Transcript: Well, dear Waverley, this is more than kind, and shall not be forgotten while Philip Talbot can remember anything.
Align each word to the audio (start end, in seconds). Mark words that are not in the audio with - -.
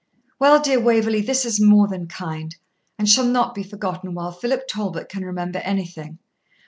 Well, 0.39 0.59
dear 0.59 0.79
Waverley, 0.79 1.21
this 1.21 1.45
is 1.45 1.61
more 1.61 1.87
than 1.87 2.07
kind, 2.07 2.55
and 2.97 3.07
shall 3.07 3.27
not 3.27 3.53
be 3.53 3.61
forgotten 3.61 4.15
while 4.15 4.31
Philip 4.31 4.63
Talbot 4.67 5.09
can 5.09 5.23
remember 5.23 5.59
anything. 5.59 6.17